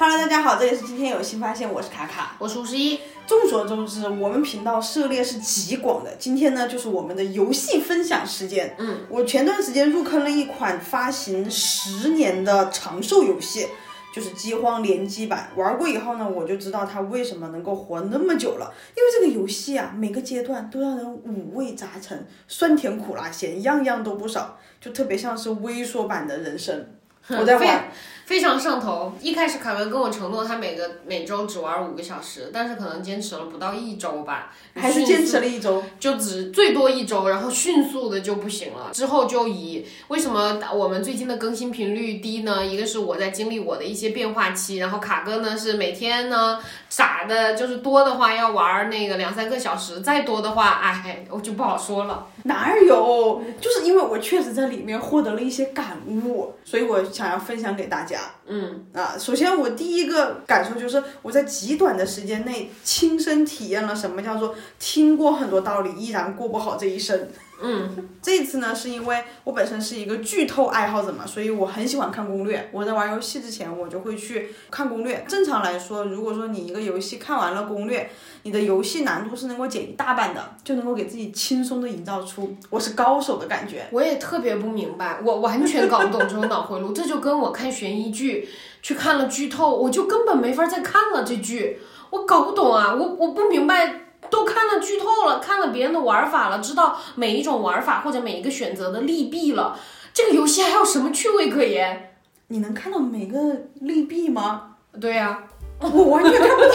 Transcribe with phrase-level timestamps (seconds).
[0.00, 3.00] Hello，大家好，这里是今天有新发现，我是卡卡，我是吴十一。
[3.26, 6.14] 众所周知，我们频道涉猎是极广的。
[6.20, 8.76] 今天呢，就是我们的游戏分享时间。
[8.78, 13.66] 嗯，我前段时间入坑了一款发行十年的长寿游戏，
[14.14, 15.50] 就是《饥荒联机版》。
[15.60, 18.72] 玩过以后呢，我就知道它为什么能够活那么久了。
[18.94, 26.86] 因为这个游戏啊，每个阶段都让人五味杂陈，酸甜苦辣咸，样样都不少，就特别像是微缩版的人生。
[27.30, 27.90] 我在玩。
[28.28, 29.14] 非常上头。
[29.22, 38.90] 一开始凯文跟我承诺他每个每周只玩五个小时，但是可能坚持了不到一周吧，还是坚持了一周，就只最多一周，然后迅速的就不行了。
[38.92, 42.66] 之后就以为什么我们最近的更新频率低呢？
[42.66, 52.26] 一个是我在经历我的一些变化期，然后卡哥呢是每天呢傻的，就是多的话要玩那个两三个小时，再多的话，哎，我就不好说了。
[52.48, 53.40] 哪有？
[53.60, 58.18] 就是因为我确实在里面获得了一些感悟，所以我想要分享给大家。
[58.46, 67.28] 嗯啊，首先我第一个感受就是我在极短的时间内亲身体验了什么叫做听过很多道理依然过不好这一生。
[67.60, 72.68] 嗯，这次呢是因为我本身是一个剧透爱好者嘛，所以我很喜欢看攻略。
[72.72, 75.24] 我在玩游戏之前，我就会去看攻略。
[75.26, 78.08] 正常来说，如果说你一个游戏看完了攻略，
[78.44, 83.86] 你的游戏难度是能够减一大半的，就能够给自己轻松的营造出我是高手的感觉。
[83.90, 86.92] 我也特别不明白，我完全搞不懂这种脑回路。
[86.92, 88.48] 这就跟我看悬疑剧
[88.82, 94.04] 去看了剧透，我就根本没法再看了这剧，我搞不懂啊，我我不明白。
[94.30, 99.78] 都看了剧透了，看了别人的玩法了，知道每一种玩法或者每一个选择的利弊了，
[100.12, 102.14] 这个游戏还有什么趣味可言？
[102.48, 103.38] 你能看到每个
[103.80, 104.76] 利弊吗？
[105.00, 105.44] 对呀，
[105.80, 106.68] 我完全看不到。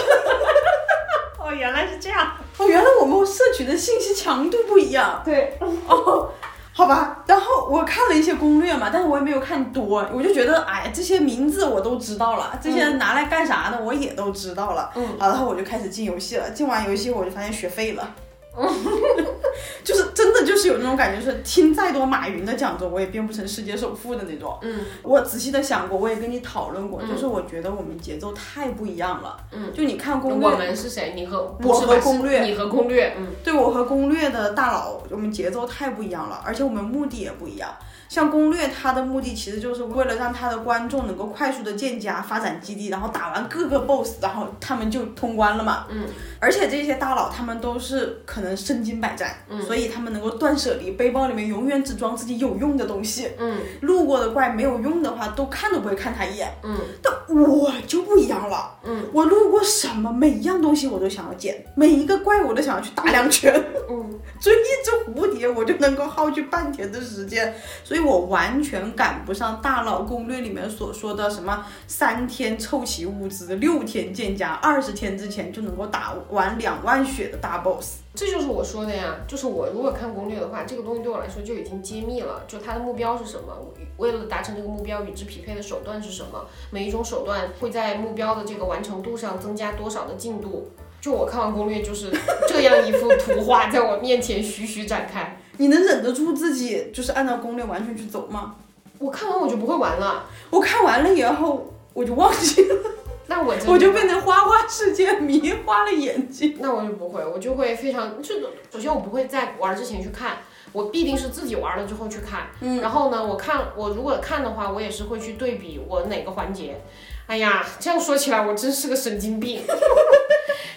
[1.46, 2.32] 哦，原来是这样。
[2.58, 5.22] 哦，原来我们摄取的信息强度不一样。
[5.26, 5.58] 对。
[5.88, 6.30] 哦。
[6.76, 14.90] 好吧，然后我看了一些攻略嘛，但是我也没有看多，我就觉得，哎，这些名字我都知道了，这些拿来干啥的我也都知道了。
[14.96, 18.10] 嗯，好，然后我就开始进游戏了，进完游戏我就发现学废了。
[19.84, 24.58] 就是真的就是有那种感觉，是听再多马云的讲座，我也变不成世界首富的那种。
[24.62, 29.38] 嗯，我仔细的想过，我也跟你讨论过，就是我觉得我们节奏太不一样了。
[29.52, 31.14] 嗯，就你看攻略，我们是谁？
[31.16, 33.16] 你和我和攻略，你和攻略。
[33.18, 37.70] 嗯，对我和攻略的大佬，我们节奏太不一样了，而且我们目的也不一样。
[38.10, 45.86] 像攻略，它的目的其实就是为了让他的观众能够快速的建家、发展基地，然后打完各个 BOSS，然后他们就通关了嘛。
[45.90, 46.06] 嗯。
[46.40, 53.30] 而且这些大佬他们都是可能身经百战，嗯，所以他们能够断舍离，背包里面永远只装自己有用的东西。
[53.38, 53.58] 嗯。
[53.82, 56.54] 路过的怪没有用的话，都看都不会看他一眼。
[56.64, 56.78] 嗯。
[57.02, 58.78] 但我就不一样了。
[58.84, 59.04] 嗯。
[59.12, 63.54] 我路过什么，每一样东西我都想要捡，每一个怪我都想要去打两拳。
[63.90, 64.20] 嗯。
[64.40, 67.54] 追一只蝴蝶，我就能够耗去半天的时间，
[67.84, 78.00] 所所以我完全赶不上大佬攻略里面所说的什么三天凑齐物资，六天建家，二十天之前就能够打完两万血的大 boss。
[78.16, 83.56] 这就是我说的呀，就是我如果看攻略的话，这个东西对我来说就已经揭秘了，就它的目标是什么，
[83.98, 90.72] 为了达成这个目标与之匹配的手段是什么，每一种手段会在目标的这个完成度上增加多少的进度。
[91.00, 92.10] 就我看完攻略，就是
[92.48, 95.38] 这样一幅图画在我面前徐徐展开。
[95.58, 98.56] 你能忍得住自己就是按照攻略完全去走吗？
[99.00, 100.26] 我看完我就不会玩了。
[100.50, 102.76] 我看完了以后我就忘记了。
[103.28, 106.58] 那我我就变成花花世界迷，花了眼睛。
[106.60, 108.36] 那我就不会，我就会非常就
[108.72, 110.38] 首先我不会在玩之前去看，
[110.72, 112.48] 我必定是自己玩了之后去看。
[112.62, 112.82] 嗯。
[112.82, 116.82] 然后呢，我看我如果看的话，我也是会去对比我哪个环节。
[117.26, 119.62] 哎呀，这样说起来我真是个神经病。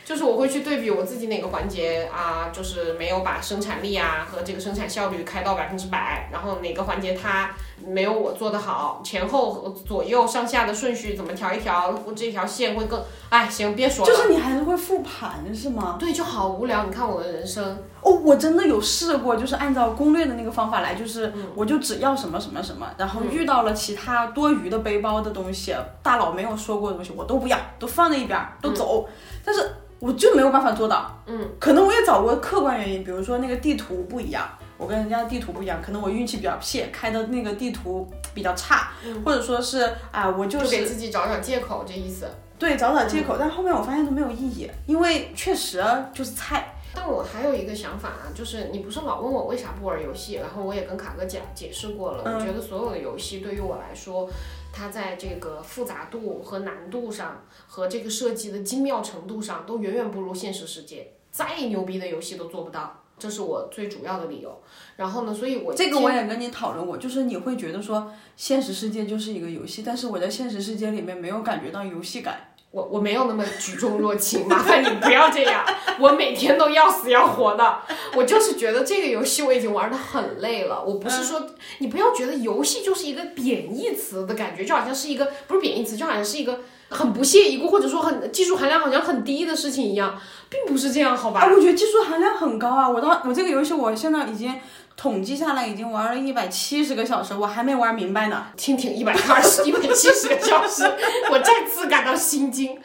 [0.06, 7.50] 就是我会去对比我自己哪个环节啊，就是没有把生产力啊和这个生产效率开到百分之百，然后哪个环节它
[7.84, 13.02] 没有我做的好，前后左右上下的顺序怎么调一调，我这条线会更……
[13.30, 14.14] 哎，行，别说了。
[14.14, 15.96] 就是你还是会复盘是吗？
[15.98, 16.84] 对，就好无聊。
[16.84, 29.08] 你看我的人生哦，我真的有试过，就是按照攻略的那个方法来，就是我就只要什么什么什么，然后遇到了其他多余的背包的东西，大佬没有说过的东西，我都不要，都放在一边，都走。
[29.44, 29.68] 但是。
[29.98, 34.46] 我就没有办法做到，嗯，可能我也找过客观原因，比如说那个地图不一样，
[34.76, 38.90] 我跟人家的地图不一样，可能我运气比较撇，开的那个地图比较差，
[39.24, 42.28] 或者说是啊，我就是给自己找找借口，这意思。
[42.58, 45.82] 对，找找借口，但后面我发现都没有意义，因为确实
[46.12, 46.72] 就是菜。
[46.94, 54.28] 但我还有一个想法啊，就是你不是老问我为啥不玩游戏，然后我也跟卡哥讲解释过了，我觉得所有的游戏对于我来说。
[54.76, 61.12] 它在这个复杂度和难度上，和这个设计的精妙程度上，都远远不如现实世界。
[61.30, 63.02] 再牛逼的游戏都做不到。
[63.18, 64.62] 这是我最主要的理由。
[64.96, 72.45] 然后呢，所以我这个我也跟你讨论过，就是你会觉得说现实世界就是一个游戏，但是我在现实世界里面没有感觉到游戏感。
[72.76, 75.64] 我我没有那么举重若轻，麻烦你不要这样。
[75.98, 77.78] 我每天都要死要活的，
[78.14, 80.84] 我就是觉得这个游戏我已经玩的很累了。
[80.84, 81.46] 我不是说
[81.78, 90.20] 你不要觉得游戏就是一个贬义词的感觉，就好像是一个不是贬义词，就好像是一个很不屑一顾或者说很技术含量好像很低的事情一样，
[90.50, 91.40] 并不是这样，好吧？
[91.40, 92.86] 啊，我觉得技术含量很高啊！
[92.86, 94.54] 我到我这个游戏我现在已经。
[94.96, 98.46] 统计下来已经玩了一百七十个小时，我还没玩明白呢。
[98.56, 100.84] 听听一百二十、 一百七十个小时，
[101.30, 102.78] 我再次感到心惊。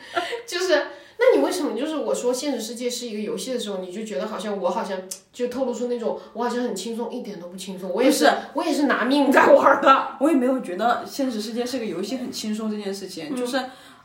[0.46, 0.88] 就是，
[1.18, 4.98] 那你为什么就是我说现实世界是一个游戏的时候，你就觉得好像我好像
[5.32, 7.90] 就透露出那种我好像很轻松，一点都不轻松。
[7.90, 10.18] 我也是，我也是拿命在玩的。
[10.20, 13.58] 我也没有觉得现实世界是个游戏很轻松这件事情，就是。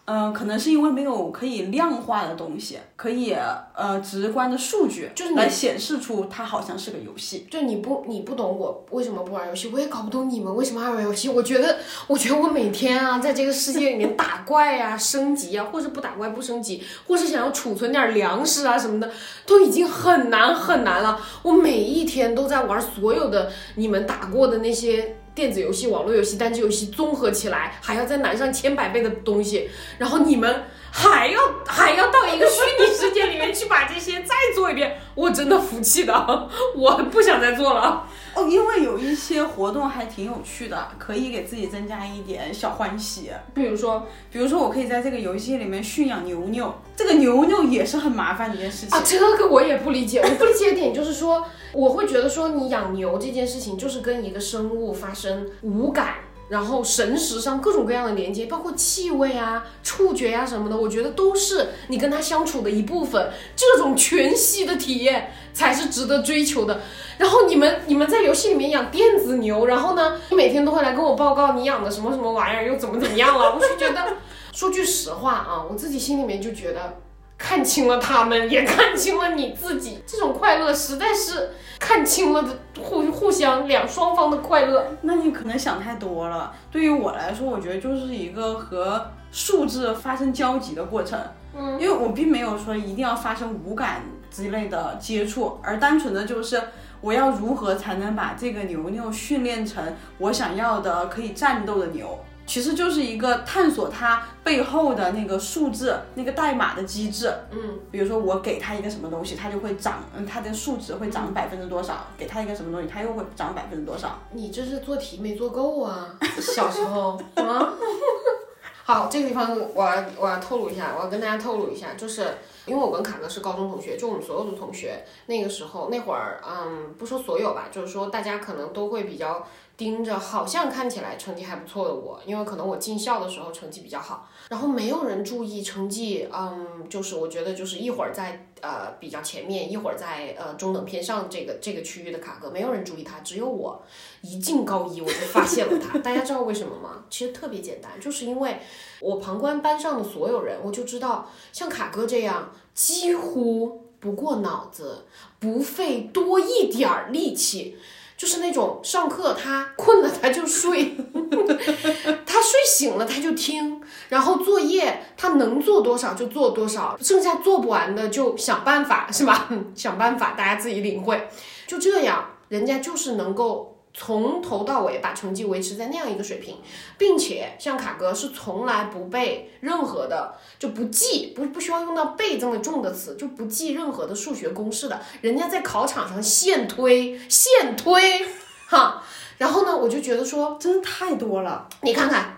[0.06, 3.36] 嗯，可能是因为没有可以量化的东西，可以
[3.74, 7.44] 呃直观的数据，就是来显示出它好像是个游戏。
[7.50, 11.28] 就你不你不懂我为什么不玩游戏，我也搞不懂你们为什么爱玩游戏。
[11.28, 19.10] 我觉得，我觉得我每天啊，在这个世界里面打怪呀、升级呀，或是不打怪不升级，或是想要储存点粮食啊什么的，
[19.44, 21.20] 都已经很难很难了。
[21.42, 25.16] 我每一天都在玩所有的你们打过的那些。
[25.36, 29.68] 电子游戏、网络游戏、单机游戏综合起来，还要再难上千百倍的东西，
[29.98, 38.08] 然后你们还要还要到一个虚拟世界里面去把这些再做一遍，我真的服气的，我不想再做了。
[38.36, 43.30] 哦，因为有一些活动还挺有趣的，可以给自己增加一点小欢喜。
[43.54, 49.02] 比如说，比如说我可以在这个游戏里面驯养牛牛，这个牛牛也是很麻烦的一件事情啊。
[49.04, 51.44] 这个我也不理解，我不理解的点就是说。
[51.72, 56.14] 我会觉得说，你养牛这件事情就是跟一个生物发生无感，
[56.48, 63.30] 然后神识上各种各样的连接，包括气味啊、触觉呀什么的，我觉得都是你跟他相处的一部分。
[63.56, 66.80] 这种全息的体验才是值得追求的。
[67.18, 73.54] 然后你们你们在游戏里面养电子牛，然后呢，你每天都会来跟我报告你养的什么什么玩意儿又怎么怎么样了。
[73.54, 74.16] 我就觉得，
[74.52, 76.98] 说句实话啊，我自己心里面就觉得。
[77.38, 84.86] 看清了他们， 也看清了你自己，这种快乐实在是看清了的互互相两双方的快乐。
[85.02, 86.52] 那你可能想太多了。
[86.70, 91.18] 对于我来说，我觉得就是一个和数字发生交集的过程。
[91.58, 96.62] 嗯，因为我并没有说一定要发生五感之类的接触，而单纯的就是
[97.00, 99.82] 我要如何才能把这个牛牛训练成
[100.18, 102.18] 我想要的可以战斗的牛。
[102.46, 107.32] 其实就是一个探索它背后的那个数字、那个代码的机制。
[107.50, 112.06] 嗯，比如说我给它一个什么东西，它就会涨，嗯，它的数值会涨百分之多少？
[112.16, 114.20] 给它一个什么东西，它又会涨百分之多少？
[114.32, 116.16] 你这是做题没做够啊！
[116.40, 117.74] 小时候啊。
[118.84, 122.24] 好，这个地方我要我要透露一下，我要跟大家透露一下，就是
[122.66, 129.44] 因为我跟卡哥是高中同学，就我们所有的同学那个时候那会儿，嗯，不说所有吧，就是说大家可能都会比较。
[129.76, 143.82] 盯着好像看起来成绩还不错的我，因为可能我进校的时候成绩比较好，然后没有人注意成绩，嗯，就是我觉得就是一会儿在呃比较前面，一会儿在呃中等偏上这个这个区域的卡哥，没有人注意他，只有我
[144.22, 145.98] 一进高一我就发现了他。
[145.98, 147.04] 大家知道为什么吗？
[147.10, 148.58] 其实特别简单，就是因为
[149.00, 155.04] 我旁观班上的所有人，我就知道像卡哥这样几乎不过脑子，
[155.38, 157.76] 不费多一点儿力气。
[158.16, 160.96] 就是那种上课他困了他就睡，
[162.24, 169.48] 他睡醒了他就听，然后作业他能做多少就做多少，剩下做不完的就想办法，是吧？
[169.76, 171.28] 想办法，大家自己领会。
[171.66, 173.75] 就这样，人家就是能够。
[173.98, 176.58] 从头到尾把成绩维持在那样一个水平，
[176.98, 185.00] 并且像卡哥是从来不背任何的，就不记，不不需要用到背这么重的词，就不记任何的数学公式的。
[185.22, 188.26] 人家在考场上现推现推，
[188.68, 189.02] 哈。
[189.38, 191.68] 然后呢，我就觉得说，真的太多了。
[191.82, 192.35] 你看看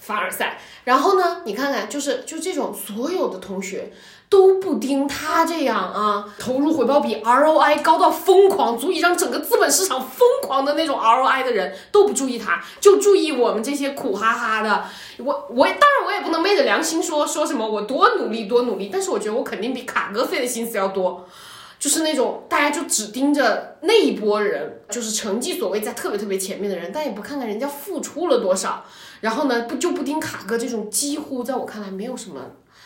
[0.00, 3.92] 凡尔赛，然后呢，你看看就是就这种所有的同学。
[4.30, 14.86] 都不盯他这样啊，投入回报比 ROI 高到疯狂，足以让整个资本市场疯狂的那种 ROI 的人都不注意他，就注意我们这些苦哈哈的。
[15.18, 21.28] 我我当然我也不能昧着良心说说什么我多努力多努力，但是我觉得我肯定比卡哥费的心思要多，
[21.78, 28.84] 就是那种大家就只盯着那一波人，就是成绩所谓在特别特别前面的人，但也不看看人家付出了多少，
[29.20, 32.40] 然后呢不就不盯卡哥这种几乎在我看来没有什么。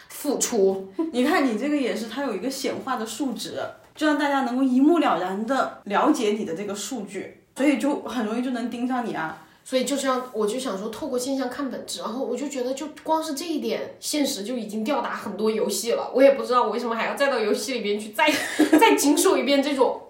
[0.09, 3.61] 付出， 你看你这个也是，它有一个显化的数值，
[3.95, 9.47] 就让大家能够一目了然的了解你的这个数据，所以就很容易就能盯上你啊。
[9.69, 16.11] 所以就这样，我就想说，透过现象看本质，然后我就觉得，就光是这一点，现实就已经吊打很多游戏了。
[16.15, 18.33] 我也不知道我为什么还要再到游戏里边去再
[18.81, 20.05] 再经受一遍这种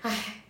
[0.00, 0.40] 唉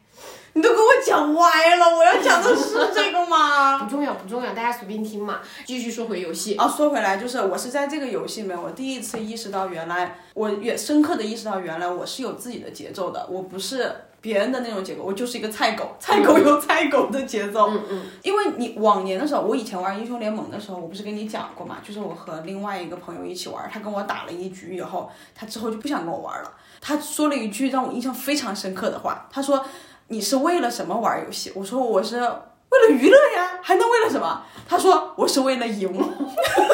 [0.52, 3.76] 你都给我讲歪了，我要讲的是这个吗？
[3.82, 5.40] 不重要不重要，大家随便听嘛。
[5.66, 13.92] 继续说回游戏，啊，说回来，就是我是在这个游戏里面，我第一次意识到，原来我也深刻的意识到，原来我是有自己的节奏的，我不是
[14.24, 17.68] 别人的那种节奏，我就是一个菜狗，菜狗 有菜狗的节奏。
[17.68, 26.50] 嗯嗯，因为你往年的时候，我以前玩英雄联盟的时候，我不是跟你讲过嘛，就是我和另外一个朋友一起玩，他跟我打了一局以后，他之后就不想跟我玩了。
[26.80, 29.62] 他说了一句让我印象非常深刻的话，他说
[30.08, 35.92] ：“你是为了什么玩游戏？”我说：“我是为了娱乐呀，还能为了什么？”他说：“我是为了赢。”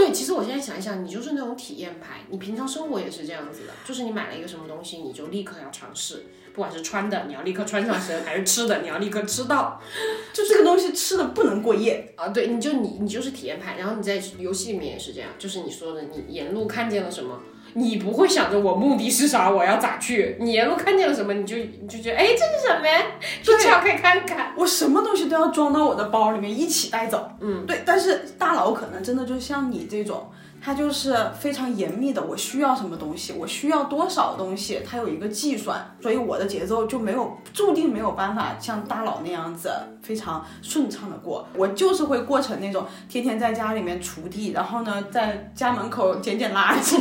[0.00, 9.78] 对，其实我现在想一想，你就是那种体验派，你平常生活也是这样子的，就是你买了一个什么东西，你就立刻要尝试，不管是穿的，你要立刻穿上身，还是吃的，你要立刻吃到。
[10.32, 12.14] 就这个东西吃的不能过夜。
[12.16, 17.42] 啊，对，你就你你就是体验派，然后你在游戏里面也是这样，就是你说的，你沿路看见了什么，
[17.74, 23.02] 你不会想着我目的是啥，我要咋去，你沿路看见了什么，你就你就觉得，哎，这是什么呀？
[23.42, 24.52] 正巧可以看看。
[24.56, 27.30] 我什么东西都要装到我的包里面一起带走。
[27.40, 30.30] 嗯，对，但是大佬可能真的就像你这种，
[30.62, 39.70] 它就是非常严密的，我需要什么东西，我需要多少东西，它有一个计算，所以我的节奏就没有注定没有办法像大佬那样子
[40.02, 41.46] 非常顺畅的过。
[41.56, 46.96] 我就是会过成那种天天在家里面锄地，然后呢在家门口捡捡垃圾，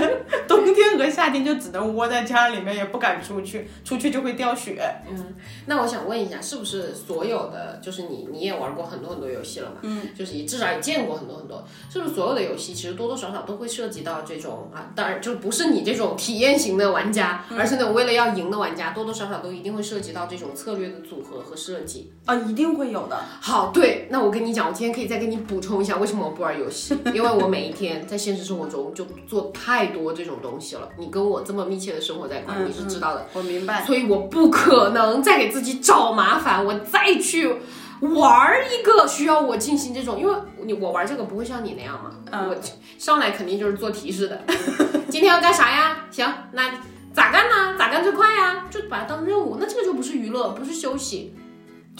[0.64, 4.82] 冬 天和夏天就只能窝在家里面，也不敢出去，出去就会掉雪。
[5.08, 5.34] 嗯，
[5.66, 9.76] 那我想问一下，是不是所有的，就是你你也玩过很多很多游戏了嘛？
[9.82, 14.90] 嗯，就是也至少也见过很多很多，是不是所有的游戏其实多多少少都会涉及到这种啊？
[14.94, 22.12] 当然就不是你这种体验型的玩家，而是那种为了要赢的玩家，多多少少都一定会涉及到这种策略的组合和设计。
[22.24, 23.18] 啊，一定会有的。
[23.40, 30.88] 好，对，那我跟你讲，我今天可以再给你补充一下为什么我不玩游戏，因为我每一天在现实生活中就做太多这种东西了。
[30.96, 33.26] 你跟我这么密切的生活在一块儿，你是知道的。
[33.32, 33.84] 我明白。
[33.84, 37.56] 所以我不可能再给自己找麻烦，我再去
[38.00, 42.10] 玩一个需要我进行这种，因为你我玩这个不会像你那样嘛，
[42.48, 42.56] 我
[42.98, 44.40] 上来肯定就是做提示的，
[45.10, 46.06] 今天要干啥呀？
[46.10, 46.70] 行，那
[47.12, 47.76] 咋干呢？
[47.78, 48.64] 咋干最快呀？
[48.70, 51.34] 就把它当任务，那这个就不是娱乐，不是休息，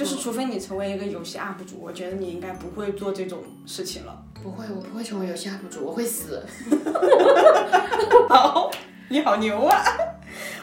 [0.00, 4.22] 就是除非你成为一个游戏 UP 主，我觉得你应该不会做这种事情了。
[4.42, 6.42] 不会，我不会成为游戏 UP 主，我会死。
[8.26, 8.70] 好，
[9.10, 9.84] 你好牛啊！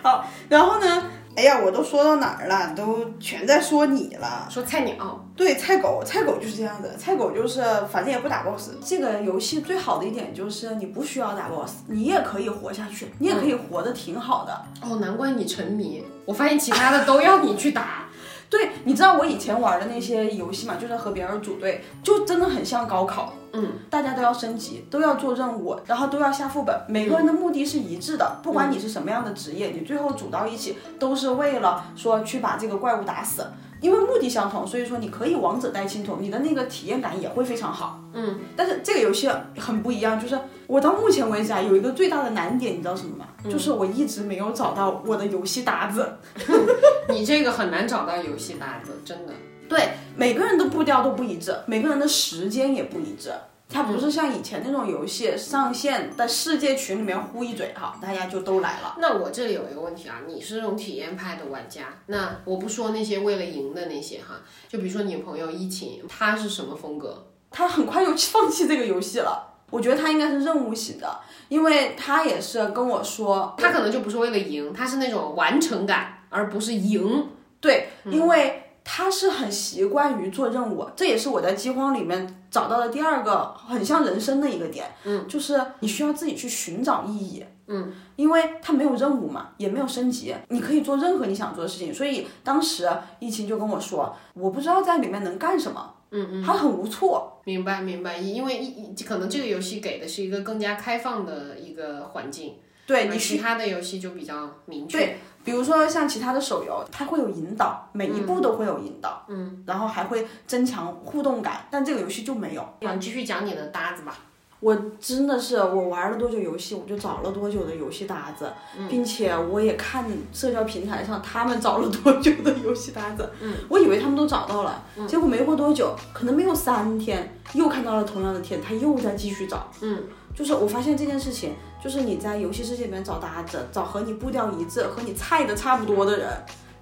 [0.01, 1.03] 好，然后呢？
[1.35, 2.73] 哎呀，我都说到哪儿了？
[2.75, 4.47] 都全在说你了。
[4.49, 6.95] 说菜鸟，对，菜狗，菜狗就是这样子。
[6.97, 8.71] 菜狗就是反正也不打 boss。
[8.83, 14.65] 这个游戏最好的一点就是你不需要打 boss，你也可以活下去，你也可以活得挺好的。
[14.81, 16.03] 哦，难怪你沉迷。
[16.25, 18.06] 我发现其他的都要你去打。
[18.49, 23.33] 对，你知道我以前玩的那些游戏嘛，就是和别人组队，就真的很像高考。
[23.53, 33.47] 嗯，大家都要升级，都要做任务，然后都要下副本，每个人的目的是一致的，不管你是什么样的职业，你最后组到一起都是为了说去把这个怪物打死。
[33.81, 38.01] 因为目的相同，所以说你可以王者带青铜，你的那个体验感也会非常好。
[38.13, 43.27] 嗯，但是这个游戏很不一样，就是我到目前为止啊，有一个最大的难点，你知道什么吗？
[43.49, 46.17] 就是我一直没有找到我的游戏搭子。
[47.09, 49.33] 你这个很难找到游戏搭子，真的。
[49.69, 53.31] 对，每个人的步调都不一致，每个人的时间也不一致。
[53.69, 58.95] 它不是像以前那种游戏上线在世界群里面呼一嘴哈，大家就都来了。
[58.99, 64.35] 那我这里有一个问题啊，你是那种体验派的玩家，那我不说那些为了赢的那些哈，
[64.69, 67.27] 就比如说你朋友一琴，他是什么风格？
[67.51, 69.55] 他很快就放弃这个游戏了。
[69.69, 71.19] 我觉得他应该是任务型的，
[71.49, 77.27] 因为他也是跟我说，他可能就不是为了赢，他是那种完成感，而不是赢。
[77.59, 78.63] 对，因为。
[78.89, 84.89] 他是很习惯于做任务，这也是我在饥荒里面找到了第二个很像人生的一个点。
[85.03, 87.43] 嗯，就是你需要自己去寻找意义。
[87.67, 91.93] 嗯，因为它没有任务嘛，也没有升级，你可以做任何你想做的事情。
[91.93, 92.89] 所以当时
[93.19, 95.93] 疫情就跟我说，我不知道在里面能干什么。
[96.11, 97.41] 嗯嗯，他很无措。
[97.43, 102.55] 明白明白，因为一可能这个游戏给的是一个更加开放的一个环境。
[102.85, 104.97] 对你其他的游戏就比较明确。
[104.97, 112.67] 对，比如说像其他的手游，它会有引导，每一步都会有引导，嗯，然后还会增强互动感，但这个游戏就没有。
[112.81, 114.13] 你继续讲你的搭子吧。
[114.59, 118.51] 我真的是，我玩了多久游戏，我就找了多久的游戏搭子，
[118.89, 130.03] 并且我也看社交平台上他们找了多久的游戏搭子，嗯，我以为他们都找到了，结果没过多久，可能没有三天，又看到了同样的帖，他又在继续找，嗯，
[130.35, 131.53] 就是我发现这件事情，
[131.87, 136.27] 就是你在游戏世界里面找搭子，找和你步调一致、和你菜的差不多的人，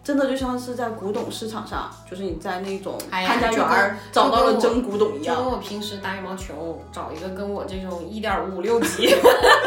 [0.03, 5.35] 真的就像是在古董市场上，就是你在那种潘家园儿找到了真古董一样。
[5.35, 9.07] 就跟我平时打羽毛球找一个跟我这种一点五六级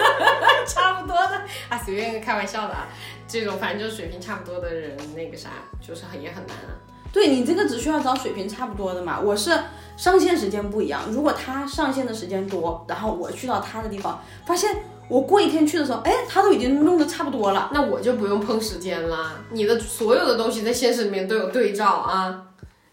[0.66, 2.88] 差不多的啊，随便开玩笑的啊，
[3.28, 6.75] 这种反正就是水平差不多的人，那个啥，就是很也很难啊。
[7.12, 9.19] 对你这个只需要找水平差不多的嘛。
[9.21, 9.50] 我是
[9.97, 14.77] 上线时间不一样，如果他上线的时间多，然后我去到他的地方，发现
[15.09, 17.71] 我过一天去的时候，哎，他都已经弄得差不多了。
[17.73, 22.48] 那我就不用碰时间了，你的所有的东西在现实里面都有对照啊，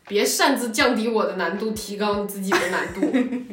[0.07, 3.01] 别擅自降低我的难度，提高你自己的难度。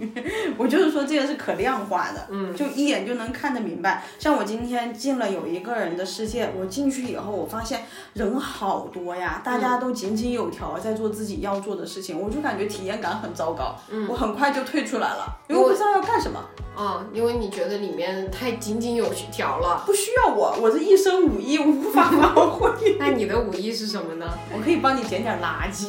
[0.59, 4.05] 我就是说这个是可量化的，嗯，就一眼就能看得明白。
[4.19, 13.75] 像我今天进了有一个人的世界，我进去以后，我发现人好多呀，大家都井井有条，在做自己要做的事情，我就感觉体验感很糟糕。
[13.91, 16.39] 嗯，我很快就退出来了，因为我不知道要干什么。
[16.77, 19.83] 啊，因为你觉得里面太井井有条了。
[19.87, 22.71] 不需要我，我这一身武艺无法发挥。
[22.99, 24.27] 那你的武艺是什么呢？
[24.55, 25.89] 我可以帮你捡点垃圾。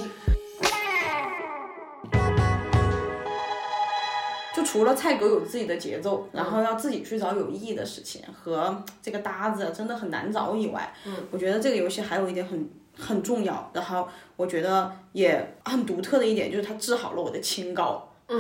[4.64, 18.10] 就除了菜狗有自己的节奏，然后要自己去找有意义的事情和这个搭子真的很难找以外，嗯，我觉得这个游戏还有一点很很重要，然后我觉得也很独特的一点就是它治好了我的清高。
[18.30, 18.40] 嗯，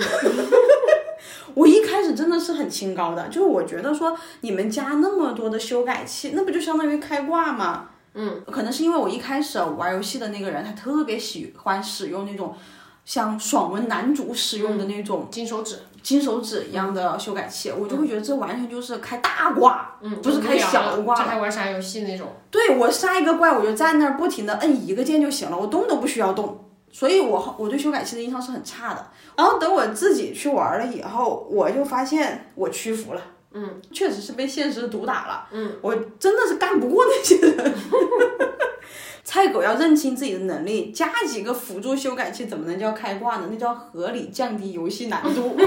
[1.53, 7.89] 我一开始真的是很清高的，就是我觉得说你们加那么多的修改器，那不就相当于开挂吗？
[8.13, 12.55] 嗯，可能是因为我一开始玩游戏的那个人，他特别喜欢使用那种
[13.03, 22.27] 像爽文男主使用的那种金手指，金手指一样的修改器，我就会觉得这完全就是开大挂，嗯，不是开小挂这还玩啥游戏那种？
[22.51, 26.59] 对我杀一个怪，我就站那儿不停的摁一个键就行了，我动都不需要动。
[26.91, 29.07] 所以我我对修改器的印象是很差的。
[29.35, 33.21] 然后等我自己去玩了以后，我就发现我屈服了。
[33.53, 35.47] 嗯，确实是被现实毒打了。
[35.51, 37.73] 嗯，我真的是干不过那些人。
[39.23, 43.47] 菜狗要认清自己的能力，加几个辅助修改器，怎么能叫开挂呢？
[43.51, 45.55] 那叫合理降低游戏难度。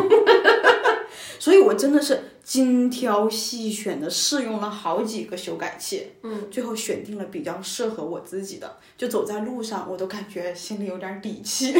[1.38, 11.74] 所以我真的是精挑细选的试用了好几个修改器，嗯，最后选定了比较适合我自己的，就走在路上我都感觉心里有点底气。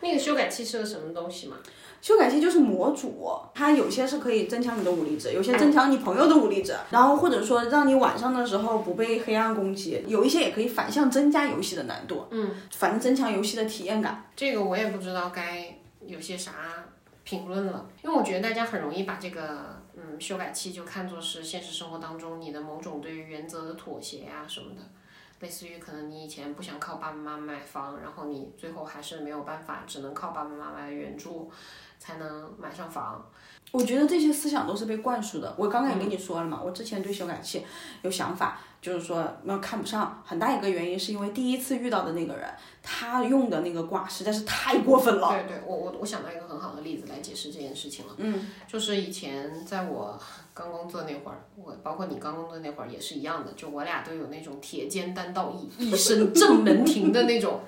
[0.00, 1.56] 那个修改器是个什么东西嘛？
[2.02, 14.24] 修改器就是模组，它有些是可以增强你的武力值，有些增强你朋友的武力值，然后或者说让你晚上的时候不被黑暗攻击，有一些也可以反向增加游戏的难度，嗯，反正增强游戏的体验感。
[14.34, 16.52] 这个我也不知道该有些啥
[17.22, 24.80] 评论了，因为我觉得大家很容易把这个嗯修改器就看作是现实生活当中你的某种对于原则的妥协呀、什么的。
[25.40, 31.50] 类似于可能你以前不想靠爸爸妈妈买房，然后你最后还是没有办法，只能靠爸爸妈妈的援助
[32.00, 33.24] 才能买上房。
[33.70, 35.54] 我觉得这些思想都是被灌输的。
[35.56, 37.64] 我刚刚也跟你说了嘛，我之前对修改器
[38.02, 45.28] 有想法，就是说那看不上，很大一个原因是因为第一次遇到的那个人，他用的那个挂实在是太过分了。
[45.28, 48.14] 对对，我我我想到一个很好的例子来解释这件事情了。
[48.16, 50.18] 嗯，就是以前在我
[50.52, 57.60] 刚工作那会儿，我包括你刚工作那会儿也是一样的，就我俩都有那种铁肩担道义、 一身正门庭的那种，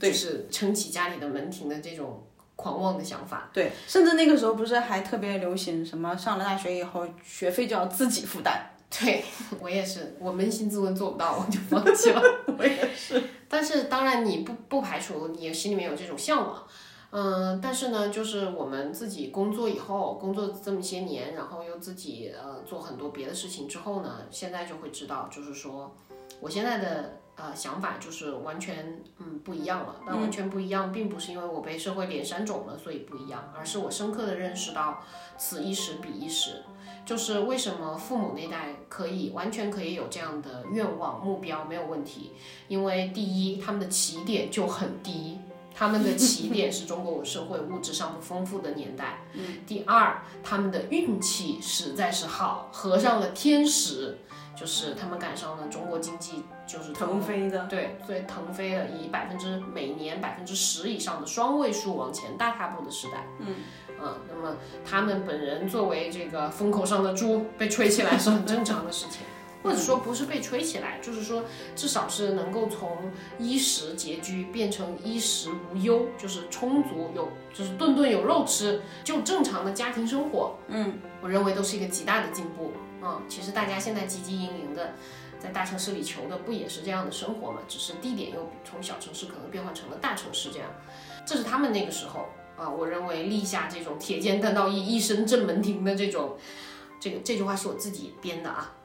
[0.00, 2.24] 就是撑起家里的门庭的这种。
[2.58, 8.52] 狂妄的想法，对，甚至那个时候不是还特别流行什么上了大学以后学费就要自己负担？
[8.90, 9.22] 对
[9.60, 12.20] 我也是，我扪心自问做不到，我就放弃了。
[12.58, 16.66] 我也是，但是当然你不不排除你心里面有这种向往，
[17.10, 25.94] 嗯，但是呢，就是我们自己工作以后，工作这么些年，然后又自己呃做很多别的事情之后呢，现在就会知道，就是说
[26.40, 27.20] 我现在的。
[27.38, 29.96] 呃，想法就是完全嗯不一样了。
[30.04, 35.02] 那完全不一样，并不是因为我被社会脸扇肿了，所以不一样，而是我深刻的认识到，
[35.38, 36.64] 此一时彼一时。
[37.06, 42.32] 就是为什么父母那代可以完全可以有这样的愿望目标没有问题，
[42.66, 45.38] 因为第一，他们的起点就很低，
[45.78, 49.20] 他们的起点是中国社会物质上不丰富的年代。
[49.34, 49.58] 嗯。
[49.66, 54.18] 第二，他们的运气实在是好，合上了天时。
[54.58, 63.54] 就是他们赶上了中国经济就是腾飞的，对，所以腾飞的，以百分之每年百分之十以上的双位数往前大踏步的时代，嗯，
[64.02, 69.20] 嗯，那么他们本人作为这个风口上的猪被吹起来是很正常的事情，
[69.62, 71.44] 或者说不是被吹起来，就是说
[71.74, 82.72] 至少是能够从衣食拮据变成衣食无忧，就是充足有，就是顿顿有肉吃，就正常的家庭生活，嗯，我认为都是一个极大的进步。
[83.02, 84.94] 嗯，其实大家现在汲汲营营的
[85.38, 87.58] 在大城市里求的不也是这样的生活吗？
[87.68, 90.68] 只是地点又从小城市可能变换成了大城市这样。
[91.24, 96.36] 这是他们那个时候啊，我认为立下这种铁肩担道义、一身正门庭的这种
[97.00, 98.74] 这个这句话是我自己编的啊，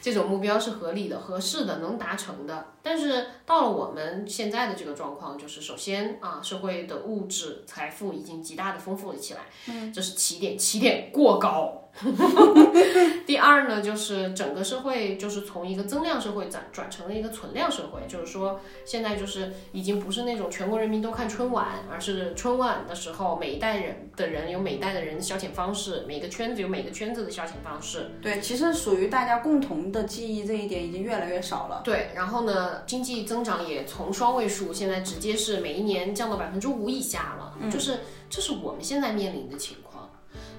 [0.00, 2.66] 这种目标是合理的、合适的、能达成的。
[2.82, 11.79] 但是到了我们现在的这个状况，就是首先啊，社会的物质财富已经极大的丰富了起来，嗯，这是起点，起点过高。
[13.26, 28.10] 第二呢，就是整个社会就是从一个增量社会转转成了一个存量社会，就是说现在就是已经不是那种全国人民都看春晚，而是春晚的时候每一代人的人有每一代的人的消遣方式，每个圈子有每个圈子的消遣方式。
[28.22, 31.82] 对，其实属于大家共同的记忆这一点已经越来越少了。
[31.84, 37.98] 对，然后呢，经济增长也从双位数现在直接是每一年降到百分之五以下了，就是
[38.28, 40.08] 这是我们现在面临的情况。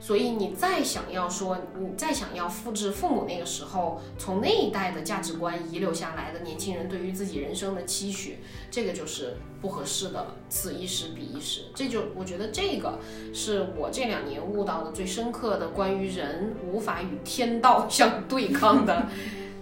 [0.01, 8.39] 所以你再想要说，你再想要复制父母那个时候从那一代的价值观遗留下来的年轻人对于自己人生的期许，
[8.71, 10.25] 这个就是不合适的。
[10.49, 12.97] 此一时彼一时，这就我觉得这个
[13.31, 19.07] 是我这两年悟到的最深刻的关于人无法与天道 相对抗的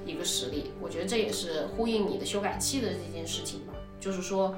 [0.05, 0.71] 一个实例。
[0.81, 4.55] 我觉得这也是呼应你的修改器的这件事情吧，就是说，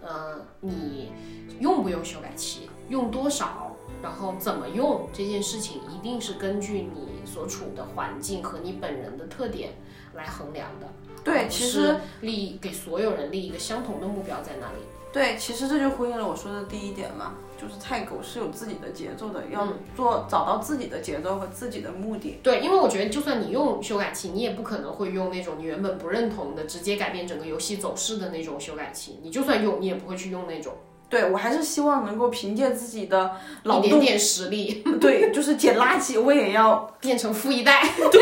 [0.00, 1.10] 呃，你
[1.58, 3.73] 用不用修改器，用多少？
[4.02, 9.72] 然后怎么用这件事情，一定是根据你所处的环境和你本人的特点
[10.14, 10.86] 来衡量的。
[11.22, 14.84] 对，其实立给所有人立一个相同的目标在那里。
[15.10, 22.40] 对，其实这就呼应了我说的第一点嘛，就是菜狗是有自己的节奏的，要做找到自己的节奏和自己的目的。
[22.42, 29.20] 对，因为我觉得就算你用修改器，你也不可能会用那种你原本不认同的、直接改变整个游戏走势的那种修改器。
[29.22, 30.74] 你就算用，你也不会去用那种。
[31.14, 37.88] 对我还是希望能够凭借自己的劳动、点点实力， 对，就是捡垃圾，我也要 变成富一代。
[38.10, 38.20] 对。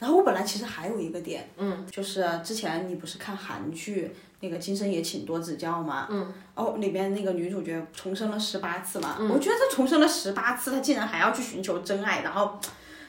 [0.00, 6.08] 然后我本来其实还有一个点，嗯，就是之前你不是看韩剧那个《今生也请多指教》吗？
[6.10, 6.34] 嗯。
[6.56, 12.58] 哦，里边那个女主角重生了十八次嘛，我觉得她重生了十八次，她竟然还要去寻求真爱，然后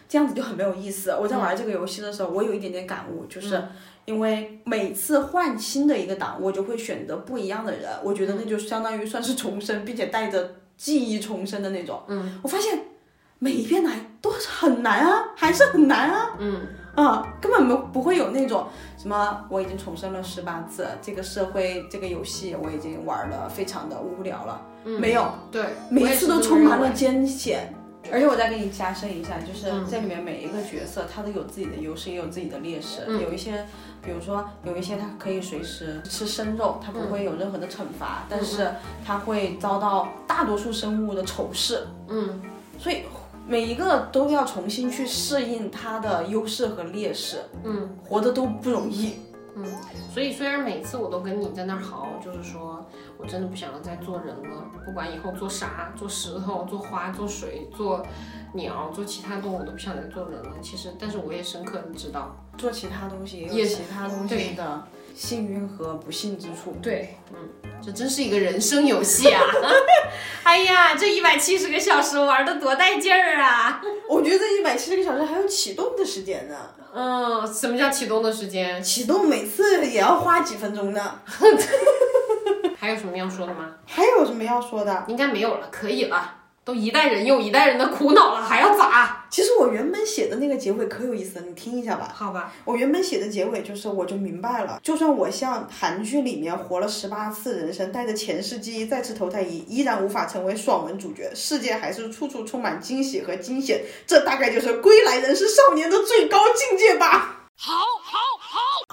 [0.08, 1.10] 这样子就很没有意思。
[1.20, 3.60] 我在玩这个游戏的时候，我有一点点感悟，就是。
[4.08, 12.02] 因为每次换新的一个档，我就会选择不一样的人，我觉得那就相当于算是重生，并且带着记忆重生的那种。
[12.08, 12.86] 嗯，我发现
[13.38, 16.38] 每一遍来都是很难啊，还是很难啊。
[16.40, 16.62] 嗯，
[16.96, 18.66] 啊，根本没不会有那种
[18.98, 24.62] 什么我已经重生了十八次，这个社会这个游戏我已经玩的非常的无聊了。
[24.86, 27.74] 嗯，没有，对，每次都充满了艰险。
[28.12, 33.02] 而且我再给你加深一下，就是这里面每一个角色，他都有自己的优势，也有自己的劣势。
[33.22, 33.66] 有一些，
[34.04, 38.72] 比如说有一些他可以随时吃生肉，他不会有任何的惩罚，但是
[39.06, 41.86] 他会遭到大多数生物的仇视。
[42.08, 42.42] 嗯，
[42.80, 43.04] 所以
[43.48, 47.42] 每一个都要重新去适应他的优势和劣势。
[47.64, 49.16] 嗯，活的都不容易。
[49.58, 49.66] 嗯，
[50.14, 52.86] 所以虽然每次我都跟你在那儿嚎，就是说
[53.18, 58.06] 我真的不想要再做人了，不管以后做啥，做石头、做花、做水、做
[58.54, 60.52] 鸟、做其他动物，都不想再做人了。
[60.62, 64.84] 其实，但是我也深刻的知道，做其他东西也有其他东西的
[65.18, 66.78] 幸运和不幸之处。
[66.80, 67.50] 对，嗯，
[67.84, 69.42] 这真是一个人生游戏啊！
[70.44, 73.82] 哎呀，这一百七十个小时玩的多带劲儿啊！
[74.08, 76.56] 我觉得这一百七十个小时还有启动的时间呢。
[76.94, 78.82] 嗯，什么叫启动的时间？
[78.82, 81.20] 启动每次也要花几分钟呢。
[82.80, 83.72] 还有什么要说的吗？
[83.88, 85.04] 还有什么要说的？
[85.08, 86.36] 应该没有了，可以了。
[86.64, 89.17] 都一代人有一代人的苦恼了，还要咋？
[89.30, 92.12] 其实我原本写的那个结尾可有意思了，你听一下吧。
[92.14, 92.54] 好吧。
[92.66, 103.82] 我原本写的结尾就是，我就明白了，就算我像韩剧里面活了十八次人生，带着前世记忆再次投胎，也依然无法成为爽文主角，世界还是处处充满惊喜和惊险。
[104.06, 107.48] 这大概就是归来人是少年的最高境界吧。
[107.56, 108.20] 好，好，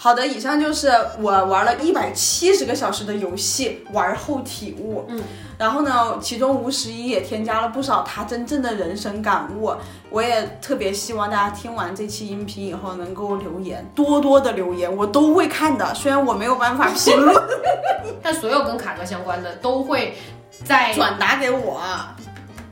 [0.05, 0.15] 好。
[0.15, 5.07] 的，以上就是我玩了一百七十个小时的游戏，玩后体悟。
[5.09, 5.23] 嗯。
[5.57, 9.73] 然后呢，其中吴十一也添加了不少他真正的人生感悟。
[10.11, 15.95] 我也特别希望大家听完这期音频以后能够留言，多多的留言，我都会看的。
[15.95, 17.35] 虽然我没有办法评论，
[18.23, 20.17] 但所有跟卡哥相关的都会
[20.65, 21.81] 在转达给我，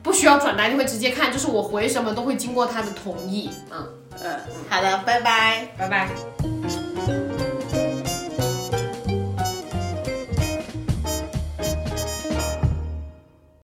[0.03, 3.49] 不需要转达，你会直接看，就是我回什么都会经过他的同意。
[3.71, 3.87] 嗯
[4.23, 6.09] 嗯，好的，拜拜，拜拜。